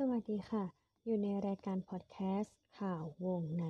[0.00, 0.64] สวัสดีค่ะ
[1.04, 3.66] อยู่ในรายการพอดแคสต์ข่าววงใน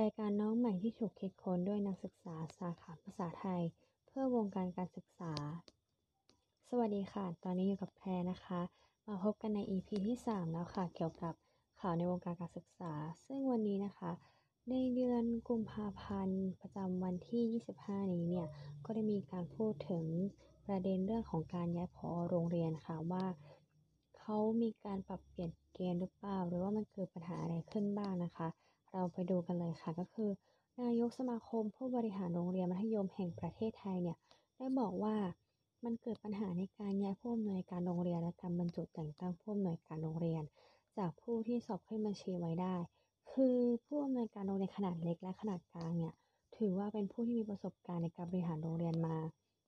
[0.00, 3.62] รายการน้องใหม่ที่ถูกคิดค้นด้วยนักศึกษาสาขาภาษาไทย
[4.06, 5.32] เพื่อวงการการศึกษา
[6.68, 8.60] สวัสดีค่ะ ตอนนี้อยู่กับแพรนะคะ
[9.06, 11.34] มาพบกันใน EP ที่ 3 แล้วค่ะ เกี่ยวกับ
[11.80, 12.92] ข่าวในวงการการศึกษา
[13.24, 14.10] ซึ่งวันนี้นะคะ
[14.70, 17.42] ในเดือนกุมภาพันธ์ ประจำวันที่
[17.78, 18.46] 25 นี้เนี่ย
[18.84, 20.04] ก็ได้มีการพูดถึง
[20.66, 23.24] ประเด็นเรื่องของการย้ายผอโรงเรียนค่ะว่า
[24.28, 28.48] เขามีการปรับเปลี่ยนเกณฑ์หรือเปล่า หรือว่ามันเกิดปัญหาอะไรขึ้นบ้างนะคะ
[28.92, 30.30] เราไปดูกันเลยค่ะก็คือ
[30.80, 34.16] นายกสมาคมผู้บริหารโรงเรียนมัธยมแห่งประเทศไทยเนี่ย
[34.56, 35.14] ได้บอกว่า
[35.84, 40.42] มันเกิดปัญหาในการย้ายผู้อำนวยการโรงเรียนและการบรรจุแต่งตั้งผู้อำนวยการโรงเรียน
[40.98, 42.74] จากผู้ที่สอบขึ้นบัญชีไว้ได้
[43.32, 46.14] คือผู้อำนวยการโรงเรียนขนาดเล็กและขนาดกลางเนี่ย
[46.56, 49.16] ถือว่าเป็นผู้ที่มีประสบการณ์ในการบริหารโรงเรียนมา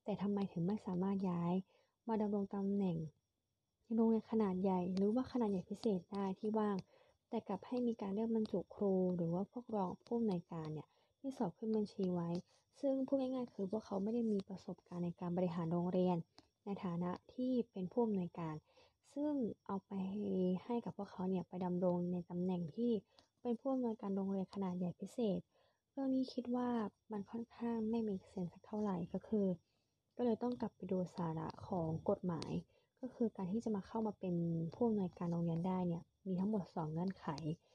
[0.05, 1.53] แต่ทำไมถึงไม่สามารถย้าย
[2.09, 2.97] มาดำรงตำแหน่ง
[3.95, 6.77] โรงเรียนขนาดใหญ่หรือว่าขนาดใหญ่พิเศษได้ที่ว่าง
[7.29, 12.31] แต่กลับให้มีการเลือกบรรจุครู หรือว่าพวกรองผู้อำนวยการเนี่ยที่สอบขึ้นบัญชีไว้
[12.81, 16.17] ซึ่งพูดง่ายๆคือพวกเขาไม่ได้มีประสบการณ์ในการบริหารโรงเรียน
[16.65, 18.55] ในฐานะที่เป็นผู้อำนวยการ
[19.15, 19.33] ซึ่ง
[19.67, 19.93] เอาไป
[20.65, 22.93] ให้กับพวกเขาเนี่ยไปดำรงในตำแหน่งที่
[23.43, 25.39] เป็นผู้อำนวยการโรงเรียนขนาดใหญ่พิเศษ
[25.93, 26.71] เรื่องนี้คิดว่า
[27.13, 29.47] มันค่อนข้างไม่มีเซนสักเท่าไหร่ก็คือ
[30.17, 32.51] ก็เลยต้องกลับไปดูสาระของกฎหมาย
[33.01, 34.35] ก็คือการที่จะมาเข้ามาเป็น
[34.75, 37.27] ผู้อำนวยการโรงเรียนได้เนี่ยมีทั้งหมด 2 เงื่อนไข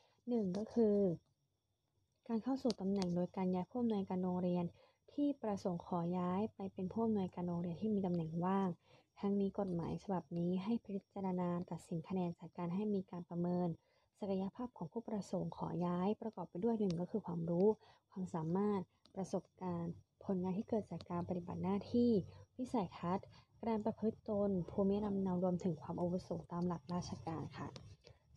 [0.05, 0.97] 1 ก็คือ
[2.27, 4.65] การเข้าสู่ตำแหน่งโดยการย้ายผู้อำนวยการโรงเรียน
[5.13, 8.69] ที่ประสงค์ขอย้ายไปเป็นผู้อำนวยการโรงเรียนที่มีตำแหน่งว่าง
[9.19, 13.67] ทั้งนี้กฎหมายฉบับนี้ให้พิจารณาตัดสินคะแนนจากการให้มีการประเมิน
[14.19, 17.67] ศักยภาพของผู้ประสงค์ขอย้ายประกอบไปด้วยหนึ่งก็คือความรู้
[18.11, 18.81] ความสามารถ
[19.15, 19.93] ประสบการณ์
[20.25, 22.11] ผลงานที่เกิดจากการปฏิบัติหน้าที่
[22.57, 23.27] วิสัยทัศน์
[23.69, 27.67] การประพฤติตนภูมิลำเนารวมถึงความอาวุโสตามหลักราชการค่ะ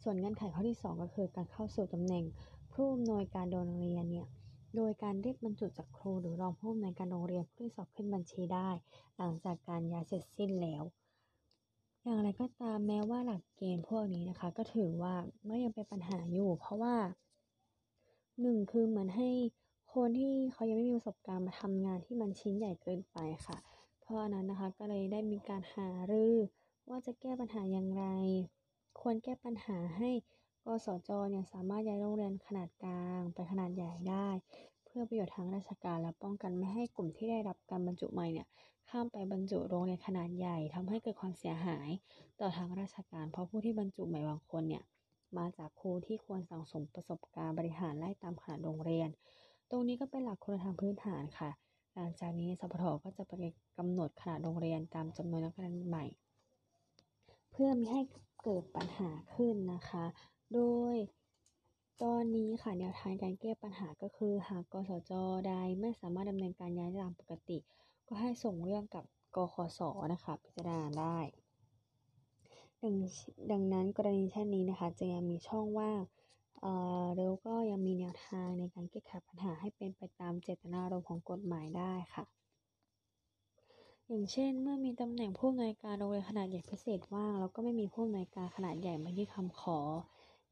[0.03, 2.25] ส่วนเงื่อนไขข้อที่ 2 ก็คือการเข้าสู่ตำแหน่ง
[2.73, 4.29] ผู้อำนวยการโรงเรียนเนี่ย
[4.77, 8.69] โดยการเรียกบรรจุจากครูหรือรองผู้อำนวยการโรงเรียนผู้ที่สอบขึ้นบัญชีได้
[9.19, 10.83] หลังจากการย้ายเสร็จสิ้นแล้ว
[12.03, 15.15] อย่างไรก็ตามแม้ว่าหลักเกณฑ์พวกนี้นะคะ ก็ถือว่า
[15.47, 16.95] ไม่ยังเป็นปัญหาอยู่ เพราะว่า
[18.41, 19.29] หนึ่งคือเหมือนให้
[19.95, 23.57] คนที่เขายังไม่มีประสบการณ์มาทำงานที่มันชิ้นใหญ่เกินไปค่ะ
[24.09, 26.35] เพราะนั้นนะคะก็เลยได้มีการหารือ
[26.89, 28.05] ว่าจะแก้ปัญหาอย่างไร
[29.01, 30.11] ควรแก้ปัญหาให้
[30.65, 34.29] กสจเนี่ยสามารถย้ายโรงเรียนขนาดกลางไปขนาดใหญ่ได้
[34.85, 38.47] เพื่อประโยชน์ทางราชการและป้องกันไม่ให้กลุ่มที่ได้รับการบรรจุใหม่เนี่ย
[38.91, 41.89] ข้ามไปบรรจุโรงเรียนขนาดใหญ่ทำให้เกิดความเสียหาย
[42.41, 44.85] ต่อทางราชการ เพราะผู้ที่บรรจุใหม่บางคนเนี่ย
[45.39, 49.09] มาจากครูที่ควรสั่งสมประสบการณ์บริหารไล่ตามขนาดโรงเรียน
[49.71, 51.51] ตรงนี้ก็เป็นหลักคุณธรรมพื้นฐานค่ะ
[51.99, 53.45] หลังจากนี้สพทก็จะไป
[53.79, 56.05] กำหนดขนาดโรงเรียนตามจำนวนนักเรียนใหม่
[57.51, 58.03] เพื่อไม่ให้
[58.43, 60.05] เกิดปัญหาขึ้นนะคะ
[60.55, 60.61] โด
[60.95, 60.97] ย
[62.03, 65.13] ตอนนี้ค่ะแนวทางการแก้ปัญหาก็คือ หากกสจ
[65.49, 67.59] ใดไม่สามารถดำเนินการย้ายตามปกติ
[68.09, 69.05] ก็ให้ส่งเรื่องกับ
[69.37, 69.81] กคส
[70.13, 71.19] นะคะ พิจารณาได้
[72.83, 72.95] ดัง
[73.53, 76.01] ดังนั้นกรณีเช่นนี้นะคะจะยังมีช่องว่าง
[77.17, 82.25] แล้วก็ยังมีแนวทางในการแก้ไขปัญหาให้เป็นไปตามเจตนารมณ์ของกฎหมายได้ค่ะ
[84.09, 89.79] อย่างเช่น เมื่อมีตำแหน่งผู้อำนวยการโรงเรียนขนาดใหญ่พิเศษว่างแล้วก็ไม่มีผู้อำนวยการขนาดใหญ่มายื่นคำขอ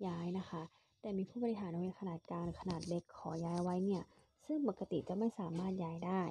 [0.06, 0.62] ย้ายนะคะ
[1.00, 4.02] แต่มีผู้บริหารโรงเรียนขนาดกลางขนาดเล็กขอย้ายไว้เนี่ย
[4.46, 6.22] ซึ่งปกติจะไม่สามารถย้ายได้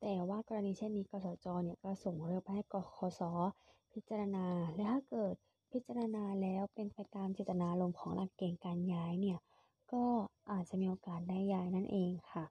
[0.00, 3.20] แต่ว่ากรณีเช่นนี้กสจเนี่ยก็ส่งเรื่องไปให้กคส
[3.92, 5.34] พิจารณา และถ้าเกิด
[5.76, 9.38] พิจารณาแล้วเป็นไปตามเจตนารมณ์ของหลักเกณฑ์การย้ายเนี่ย
[9.92, 10.04] ก็
[10.52, 12.44] อาจจะมีโอกาสได้ย้ายนั่นเองค่ะ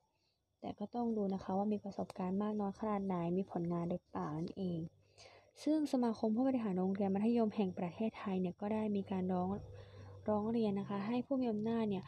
[0.59, 4.79] แต่ก็ต้องดูนะคะว่ามีประสบการณ์มากน้อยขนาดไหนมีผลงานหรือเปล่านั่นเอง
[5.63, 9.49] ซึ่งสมาคมผู้บริหารโรงเรียนมัธยมแห่งประเทศไทยเนี่ยก็ได้มีการร้อง
[10.29, 12.03] ร้องเรียนนะคะ ให้ผู้มีอำนาจเนี่ย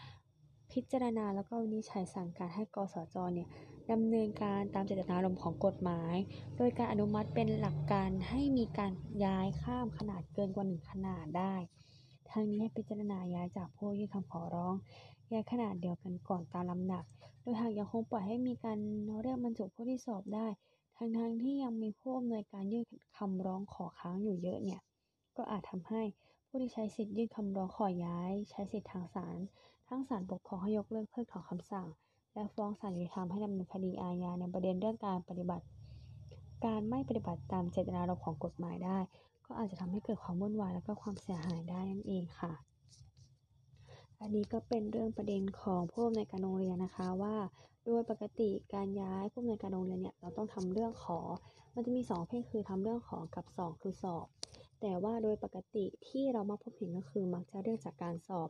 [0.71, 3.47] พิจารณาแล้วก็วินิจฉัยสั่งการให้กสจเนี่ย
[3.91, 6.15] ดำเนินการตามเจตนารมณ์ของกฎหมาย
[6.57, 8.91] โดยการอนุมัติเป็นหลักการให้มีการ
[9.25, 11.53] ย้ายข้ามขนาดเกินกว่าหนึ่งขนาดได้
[12.29, 14.73] ทั้งนี้ให้พิจารณาย้ายจากผู้ยื่นคำขอร้อง
[15.31, 17.03] ย้ายขนาดเดียวกันก่อนตามลำดับ
[17.41, 18.79] โดยหากยังคงปล่อยให้มีการ
[19.21, 20.47] เรียกบรรจุผู้ที่สอบได้
[20.97, 22.85] ทั้งทั้งที่ยังมีผู้อำนวยการยื่น
[23.17, 24.81] คำร้องขอค้างอยู่เยอะเนี่ย
[25.37, 26.01] ก็อาจทำให้
[26.47, 29.37] ผู้ที่ใช้สิทธิ์ยื่นคำร้องขอย้าย ใช้สิทธิ์ทางศาล
[29.87, 31.87] ทั้งศาลปกครองให้ยกเลิกเพิกถอนคำสั่ง
[32.37, 35.65] และฟ้องศาลยุติธรรมให้ดำเนินคดีอาญาในประเด็นเรื่องการปฏิบัติ
[36.65, 38.97] การไม่ปฏิบัติตามเจตนารมณ์ของกฎหมายได้
[39.45, 42.53] ก็อาจจะทำให้เกิดความวุ่นวายและก็ความเสียหายได้นั่นเองค่ะ
[44.19, 47.35] อันนี้ก็เป็นเรื่องประเด็นของผู้อำนวยการโรงเรียนนะคะว่า
[47.85, 51.19] โดยปกติการย้ายผู้อำนวยการโรงเรียนเนี่ยเราต้องทำเรื่องขอ
[51.73, 54.27] มันจะมี 2เภทคือทำเรื่องขอกับ 2 คือสอบ
[54.81, 58.49] แต่ว่าโดยปกติที่เรามาพบเห็นก็คือมักจะเรียกจากการสอบ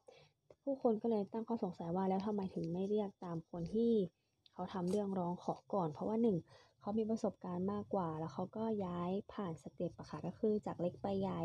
[0.68, 3.92] ผู้คนก็เลยตั้งข้อสงสัยว่าแล้วทำไมถึงไม่เรียกตามคนที่
[4.54, 6.38] เขาทำเรื่องร้องขอก่อน เพราะว่าหนึ่ง
[6.82, 11.42] เขามีประสบการณ์มากกว่า แล้วเขาก็ย้ายผ่านสเต็ปอะค่ะก็คือจากเล็กไปใหญ่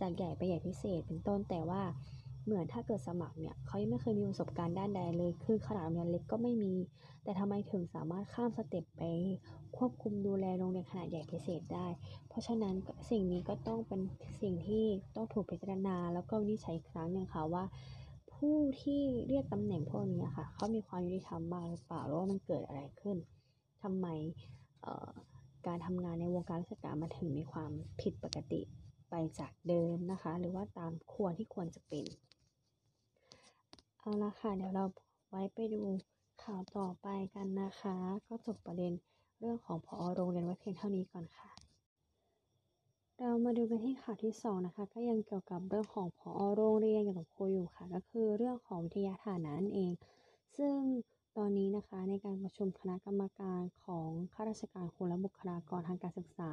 [0.00, 1.82] จากใหญ่ไปใหญ่พิเศษเป็นต้นแต่ว่า
[2.44, 6.74] เหมือนถ้าเกิดสมัครเนี่ยเขายังไม่เคยมีประสบการณ์ด้านใดเลย คือขนาดโรงเรียนเล็กก็ไม่มี
[7.24, 9.02] แต่ทำไมถึงสามารถข้ามสเต็ปไป
[9.76, 11.86] ควบคุมดูแลโรงเรียนขนาดใหญ่พิเศษได้
[12.28, 12.74] เพราะฉะนั้น
[13.10, 14.00] สิ่งนี้ก็ต้องเป็น
[14.40, 14.84] สิ่งที่
[15.16, 17.64] ต้องถูกพิจารณา แล้วก็วินิจฉัยอีกครั้งหนึ่งค่ะว่า
[18.46, 23.16] ผู้ที่เรียกตำแหน่งพวกนี้ค่ะเขามีความยุติธรรมมากหรือเปล่าหรือว่ามันเกิดอะไรขึ้น
[23.82, 24.06] ทำไม
[25.66, 28.60] การทำงานในวงการราชการมาถึงมีความผิดปกติ
[29.10, 32.04] ไปจากเดิมนะคะ หรือว่าตามควรที่ควรจะเป็น
[33.98, 34.84] เอาละค่ะ เดี๋ยวเรา
[35.28, 35.82] ไว้ไปดู
[36.44, 37.96] ข่าวต่อไปกันนะคะ
[38.26, 38.92] ก็จบประเด็น
[39.40, 41.61] เรื่องของพอโรงเรียนไว้เพียงเท่านี้ก่อนค่ะ
[43.24, 49.92] เรามาดูกันที่ข่าวที่2นะคะก็ยังเกี่ยวกับเรื่องของพอโรงเรียนเกี่ยวกับครูอยู่ค่ะ ก็คือเรื่องของวิทยาฐานะนั่นเอง
[50.56, 50.76] ซึ่ง
[51.36, 56.50] ตอนนี้นะคะในการประชุมคณะกรรมการของข้าราชการครูและบุคลากรทางการศึกษา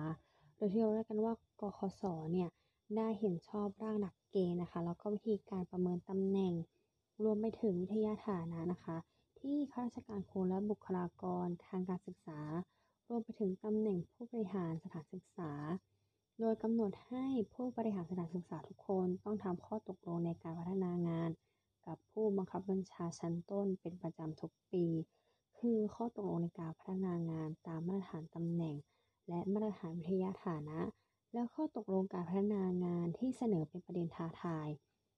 [0.56, 2.50] โดยที่เราเรียกกันว่ากคศเนี่ย
[2.96, 6.54] ได้เห็นชอบร่างหลักเกณฑ์นะคะแล้วก็วิธีการประเมินตำแหน่ง
[7.24, 8.98] รวมไปถึงวิทยาฐานะนะคะ
[9.40, 12.40] ที่ข้าราชการครูและบุคลากรทางการศึกษา
[13.10, 15.52] รวมไปถึงตำแหน่งผู้บริหารสถานศึกษา
[16.42, 21.30] โดยกำหนดให้ผู้บริหารสถานศึกษาทุกคนต้องทำข้อตกลงในการพัฒนางาน
[21.86, 24.86] กับผู้บังคับบัญชาชั้นต้นเป็นประจำทุกปี
[25.60, 28.76] คือข้อตกลงในการพัฒนางานตามมาตรฐานตำแหน่ง
[29.30, 30.80] และมาตรฐานวิทยาฐานะ
[31.34, 34.68] และข้อตกลงการพัฒนางานที่เสนอเป็นประเด็นท้าทาย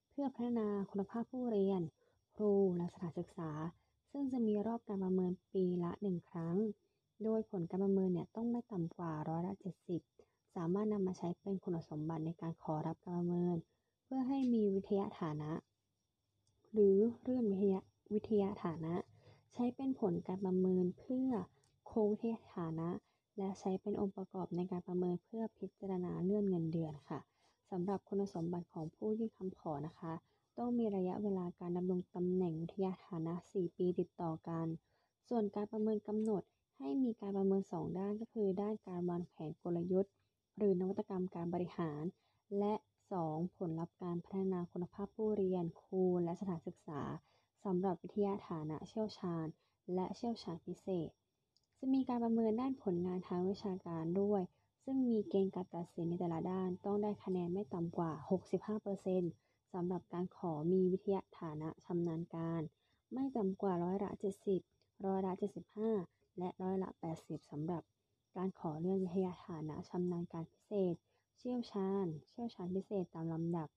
[0.09, 1.81] เพื่อพัฒนาคุณภาพผู้เรียน
[2.35, 3.51] ครูและสถานศึกษา
[4.11, 6.57] ซึ่งจะมีรอบการประเมินปีละหนึ่งครั้ง
[7.23, 10.01] โดยผลการประเมินเนี่ยต้องไม่ต่ำกว่าร้อยละเจ็ดสิบ
[10.55, 13.57] สามารถนำมาใช้เป็นคุณสมบัติในการขอรับการประเมิน
[14.03, 15.51] เพื่อให้มีวิทยาฐานะ
[16.73, 17.79] หรือเลื่อนวิทยา
[18.13, 18.93] วิทยาฐานะ
[19.53, 21.29] ใช้เป็นผลการประเมินเพื่อ
[21.91, 22.89] คงวิทยาฐานะ
[23.37, 27.19] และใช้เป็นองค์ประกอบในการประเมินเพื่อพิจารณาเลื่อนเงินเดือนค่ะ
[27.71, 30.13] สำหรับคุณสมบัติของผู้ยื่นคำขอนะคะ
[30.57, 34.65] ต้องมีระยะเวลาการดำรงตำแหน่งวิทยาฐานะ 4 ปีติดต่อกัน
[35.29, 36.43] ส่วนการประเมินกำหนด
[36.77, 40.11] ให้มีการประเมิน 2 ด้านก็คือ ด้านการวางแผนกลยุทธ์
[40.63, 42.03] หรือนวัตกรรมการบริหาร
[42.59, 42.73] และ
[43.15, 43.57] 2.
[43.57, 47.01] ผลลัพธ์การพัฒนาคุณภาพผู้เรียนครูและสถานศึกษา
[47.63, 49.45] สำหรับวิทยาฐานะเชี่ยวชาญ
[49.93, 51.09] และเชี่ยวชาญพิเศษ
[51.79, 54.41] จะมีการประเมินด้านผลงานทางวิชาการด้วย
[54.83, 58.11] ซึ่งมีเกณฑ์การตัดสินในแต่ละด้าน ต้องได้คะแนนไม่ต่ำกว่า
[58.91, 62.61] 65%สำหรับการขอมีวิทยาฐานะชำนาญการ
[63.13, 64.11] ไม่ต่ำกว่าร้อยละ
[64.57, 65.31] 70 ร้อยละ
[65.85, 67.83] 75 และร้อยละ 80สำหรับ
[68.35, 70.95] การขอเลื่อนวิทยาฐานะชำนาญการพิเศษ
[71.37, 73.69] เชี่ยวชาญ เชี่ยวชาญพิเศษตามลำดับ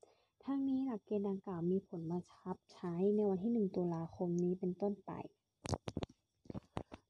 [0.44, 5.12] ทั้งนี้หลักเกณฑ์ดังกล่าวมีผลบังคับใช้ในวันที่ 1 ตุลาคมนี้เป็นต้นไป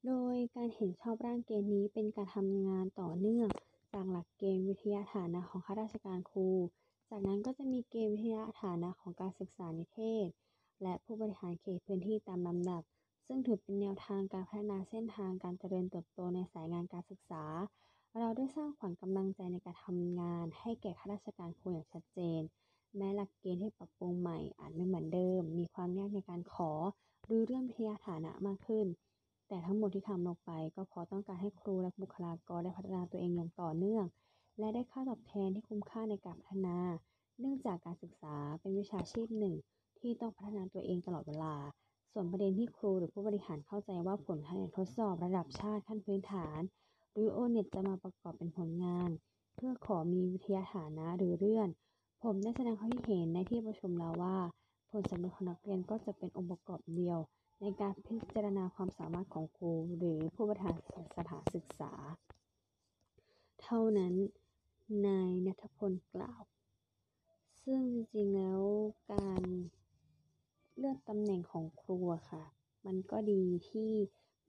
[0.05, 3.47] โดยการเห็นชอบร่างเกณฑ์นี้เป็นการทำงานต่อเนื่อง
[3.93, 6.49] จากหลักเกณฑ์วิทยาฐานะของข้าราชการครู
[7.09, 10.27] จากนั้นก็จะมีเกณฑ์วิทยาฐานะของการศึกษานิเทศ
[10.81, 12.83] และผู้บริหารเขตพื้นที่ตามลำดับ
[13.25, 17.43] ซึ่งถือเป็นแนวทางการพัฒนาเส้นทางการเจริญเติบโตในสายงานการศึกษา
[18.19, 22.41] เราได้สร้างขวัญกำลังใจในการทำงาน ให้แก่ข้าราชการครูอย่างชัดเจน
[22.97, 26.71] แม้หลักเกณฑ์ที่ปรับปรุงใหม่อาจไม่เหมือนเดิม มีความยากในการขอ
[27.25, 28.87] หรือเรื่องวิทยาฐานะมากขึ้น
[29.47, 34.05] แต่ทั้งหมดที่ทำลงไป ก็เพราะต้องการให้ครูและบุคลากรได้พัฒนาตัวเองอย่างต่อเนื่อง
[34.59, 36.77] และได้ค่าตอบแทนที่คุ้มค่าในการพัฒนา
[37.39, 39.55] เนื่องจากการศึกษาเป็นวิชาชีพหนึ่ง
[39.99, 41.53] ที่ต้องพัฒนาตัวเองตลอดเวลา
[42.17, 46.59] ส่วนประเด็นที่ครูหรือผู้บริหารเข้าใจว่าผลคะแนนทดสอบระดับชาติขั้นพื้นฐาน
[47.11, 49.09] หรือโอเน็ตจะมาประกอบเป็นผลงาน
[49.55, 51.69] เพื่อขอมีวิทยาฐานะหรือเลื่อน
[52.23, 54.37] ผมได้แสดงความคิดเห็นในที่ประชุมแล้วว่า
[54.91, 57.19] ผลสำร็จของนักเรียนก็จะเป็นองค์ประกอบเดียว
[57.61, 60.75] ในการพิจารณาความสามารถของครู หรือผู้บริหาร
[61.17, 61.93] สถานศึกษา
[63.61, 64.13] เท่านั้น
[65.07, 66.43] นายนัทพลกล่าว
[67.63, 68.61] ซึ่งจริงๆแล้ว
[69.11, 69.43] การ
[70.79, 71.97] เลือกตำแหน่งของครู
[72.29, 72.43] ค่ะ
[72.85, 73.91] มันก็ดีที่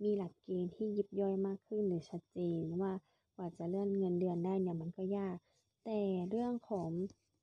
[0.02, 2.92] มีหลักเกณฑ์ที่ยิบย่อยมากขึ้นหรือชัดเจนว่า
[3.35, 5.37] กว่าจะเลื่อนเงินเดือนได้เนี่ยมันก็ยาก
[5.85, 5.99] แต่
[6.30, 6.88] เรื่องของ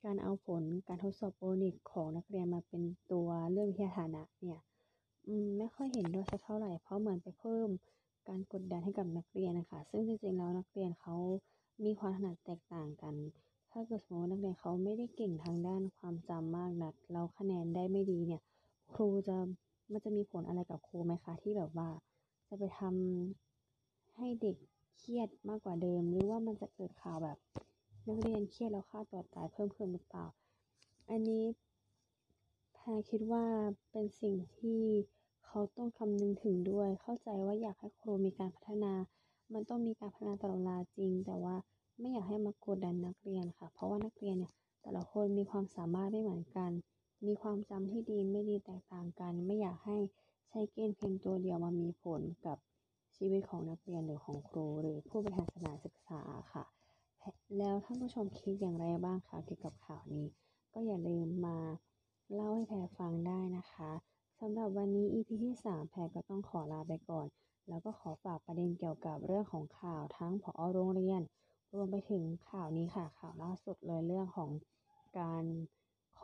[0.03, 4.61] การเอาผลการทดสอบโอนิกของนักเรียนมาเป็นตัวเรื่องวิทยาฐานะเนี่ย
[5.27, 7.69] อืมไม่ค่อยเห็นด้วยสักเท่าไหร่เพราะเหมือนไปเพิ่ม
[8.27, 11.15] การกดดันให้กับนักเรียนนะคะ ซึ่งจริงๆแล้วนักเรียนเขา
[11.83, 13.15] มีความถนัดแตกต่างกัน
[13.71, 18.41] ถ้าเกิดสมมตินักเรียนเขาไม่ได้เก่งทางด้านความจำมากนักแล้วคะแนนได้ไม่ดีเนี่ย
[18.93, 19.37] ครูจะ
[19.91, 21.89] มันจะมีผลอะไรกับครูไหมคะ ที่แบบว่า
[22.47, 24.55] จะไปทำให้เด็ก
[24.97, 27.37] เครียดมากกว่าเดิม หรือว่ามันจะเกิดข่าวแบบ
[28.07, 30.25] นักเรียนเครียดแล้วฆ่าตัวตายเพิ่มขึ้นหรือเปล่า
[31.09, 31.45] อันนี้
[32.73, 33.45] แพรคิดว่า
[33.91, 34.81] เป็นสิ่งที่
[35.45, 38.93] เขาต้องคำนึงถึงด้วย เข้าใจว่าอยากให้ครูมีการพัฒนา
[39.53, 41.55] มันต้องมีการพัฒนาตลอดเวลาจริง แต่ว่า
[41.99, 46.71] ไม่อยากให้มากดดันนักเรียนค่ะ เพราะว่านักเรียนเนี่ยแต่ละคนมีความสามารถไม่เหมือนกัน
[47.25, 49.97] มีความจำที่ดีไม่ดีแตกต่างกัน ไม่อยากให้
[50.49, 52.57] ใช้เกณฑ์เพียงตัวเดียวมามีผลกับ
[53.15, 56.21] ชีวิตของนักเรียนหรือของครู หรือผู้บริหารสถานศึกษา
[56.53, 56.63] ค่ะ
[57.57, 60.27] แล้วท่านผู้ชมคิดอย่างไรบ้างคะเกี่ยวกับข่าวนี้
[60.73, 61.57] ก็อย่าลืมมา
[62.33, 63.91] เล่าให้แพรฟังได้นะคะ
[64.39, 67.27] สำหรับวันนี้ EP ที่ 3 แพรก็ต้องขอลาไปก่อน
[67.69, 71.21] แล้วก็ขอฝากประเด็นเกี่ยวกับเรื่องของข่าวทั้งผอโรงเรียน
[71.73, 74.49] รวมไปถึงข่าวนี้ค่ะข่าวล่าสุดเลยเรื่องของ
[75.19, 75.43] การ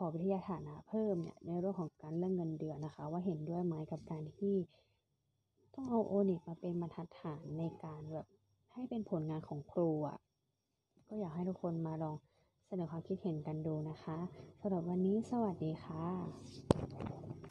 [0.04, 4.54] อวิทยาฐานะเพิ่มเนี่ยในเรื่องของการเรื่องเงินเดือนนะคะ ว่าเห็นด้วยไหมกับการที่
[5.74, 8.26] ต้องเอาโอนิกมาเป็นบรรทัดฐานในการแบบ
[8.72, 10.18] ให้เป็นผลงานของครูอะ
[11.08, 12.16] ก็อยากให้ทุกคนมาลอง
[12.66, 14.18] เสนอความคิดเห็นกันดูนะคะ
[14.60, 17.49] สำหรับวันนี้สวัสดีค่ะ